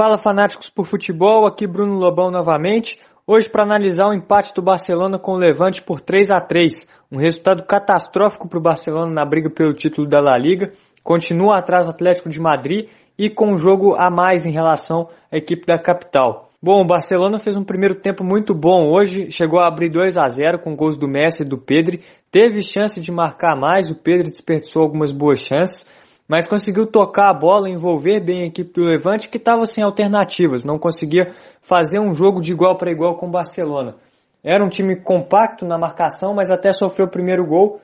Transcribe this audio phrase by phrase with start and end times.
[0.00, 2.98] Fala fanáticos por futebol, aqui Bruno Lobão novamente.
[3.26, 7.18] Hoje para analisar o empate do Barcelona com o Levante por 3 a 3, um
[7.18, 10.72] resultado catastrófico para o Barcelona na briga pelo título da La Liga.
[11.04, 15.36] Continua atrás do Atlético de Madrid e com um jogo a mais em relação à
[15.36, 16.48] equipe da capital.
[16.62, 20.26] Bom, o Barcelona fez um primeiro tempo muito bom hoje, chegou a abrir 2 a
[20.26, 24.30] 0 com gols do Messi e do Pedri, teve chance de marcar mais, o Pedri
[24.30, 25.86] desperdiçou algumas boas chances,
[26.30, 30.64] mas conseguiu tocar a bola, envolver bem a equipe do Levante, que estava sem alternativas,
[30.64, 33.96] não conseguia fazer um jogo de igual para igual com o Barcelona.
[34.40, 37.80] Era um time compacto na marcação, mas até sofreu o primeiro gol.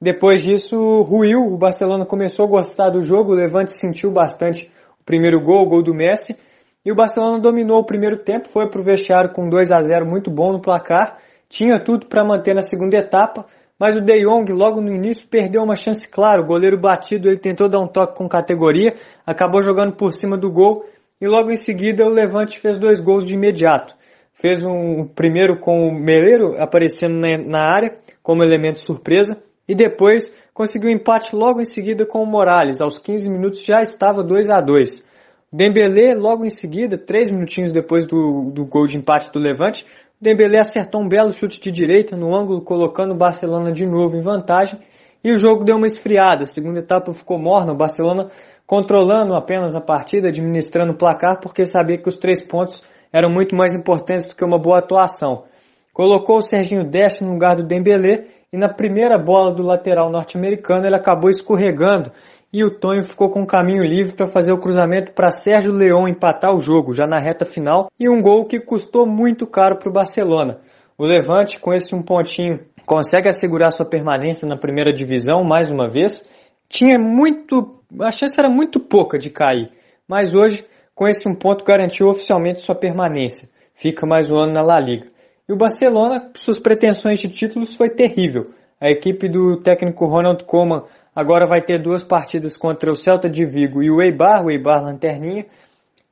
[0.00, 4.70] Depois disso, ruiu, o Barcelona começou a gostar do jogo, o Levante sentiu bastante
[5.00, 6.38] o primeiro gol, o gol do Messi,
[6.86, 10.06] e o Barcelona dominou o primeiro tempo, foi para o vestiário com 2 a 0
[10.06, 13.44] muito bom no placar, tinha tudo para manter na segunda etapa,
[13.78, 17.38] mas o De Jong logo no início perdeu uma chance clara, o goleiro batido, ele
[17.38, 20.84] tentou dar um toque com categoria, acabou jogando por cima do gol
[21.20, 23.94] e logo em seguida o Levante fez dois gols de imediato.
[24.32, 30.90] Fez um primeiro com o Meleiro aparecendo na área como elemento surpresa e depois conseguiu
[30.90, 32.80] empate logo em seguida com o Morales.
[32.80, 35.06] Aos 15 minutos já estava 2 a 2.
[35.52, 39.84] Dembélé, logo em seguida, três minutinhos depois do, do gol de empate do Levante,
[40.20, 44.20] Dembélé acertou um belo chute de direita no ângulo, colocando o Barcelona de novo em
[44.20, 44.80] vantagem,
[45.22, 46.42] e o jogo deu uma esfriada.
[46.42, 48.26] A segunda etapa ficou morna, o Barcelona
[48.66, 53.54] controlando apenas a partida, administrando o placar, porque sabia que os três pontos eram muito
[53.54, 55.44] mais importantes do que uma boa atuação.
[55.92, 60.84] Colocou o Serginho Deste no lugar do Dembélé e na primeira bola do lateral norte-americano
[60.84, 62.10] ele acabou escorregando
[62.52, 66.08] e o Tonho ficou com o caminho livre para fazer o cruzamento para Sérgio Leão
[66.08, 69.90] empatar o jogo já na reta final e um gol que custou muito caro para
[69.90, 70.60] o Barcelona.
[70.96, 75.88] O Levante, com esse um pontinho, consegue assegurar sua permanência na primeira divisão mais uma
[75.88, 76.26] vez.
[76.68, 79.70] Tinha muito, a chance era muito pouca de cair,
[80.08, 83.48] mas hoje, com esse um ponto, garantiu oficialmente sua permanência.
[83.74, 85.06] Fica mais um ano na La Liga.
[85.48, 88.50] E o Barcelona, suas pretensões de títulos foi terrível.
[88.80, 90.84] A equipe do técnico Ronald Koeman
[91.18, 94.80] Agora vai ter duas partidas contra o Celta de Vigo e o Eibar, o Eibar
[94.80, 95.46] Lanterninha,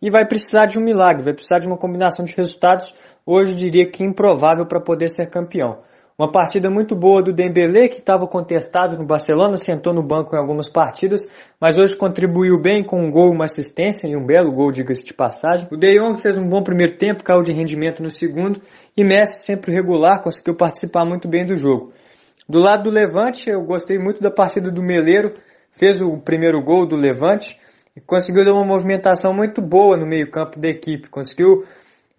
[0.03, 2.93] e vai precisar de um milagre, vai precisar de uma combinação de resultados,
[3.25, 5.79] hoje diria que improvável para poder ser campeão.
[6.19, 10.41] Uma partida muito boa do Dembélé, que estava contestado no Barcelona, sentou no banco em
[10.41, 11.21] algumas partidas,
[11.61, 15.15] mas hoje contribuiu bem com um gol, uma assistência e um belo gol, diga-se de
[15.15, 15.69] passagem.
[15.71, 18.61] O De Jong fez um bom primeiro tempo, caiu de rendimento no segundo,
[18.97, 21.93] e Messi, sempre regular, conseguiu participar muito bem do jogo.
[22.49, 25.35] Do lado do Levante, eu gostei muito da partida do Meleiro,
[25.73, 27.59] fez o primeiro gol do Levante
[27.97, 31.65] e conseguiu dar uma movimentação muito boa no meio-campo da equipe, conseguiu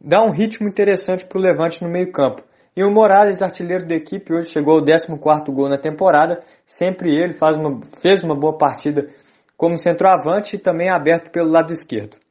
[0.01, 2.43] dar um ritmo interessante para o Levante no meio-campo.
[2.75, 7.33] E o Morales, artilheiro da equipe, hoje chegou ao 14 gol na temporada, sempre ele
[7.33, 9.07] faz uma, fez uma boa partida
[9.55, 12.17] como centroavante e também aberto pelo lado esquerdo.